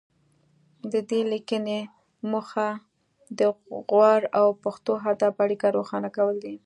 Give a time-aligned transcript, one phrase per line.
[0.91, 1.79] د دې لیکنې
[2.31, 2.69] موخه
[3.39, 3.39] د
[3.89, 6.55] غور او پښتو ادب اړیکه روښانه کول دي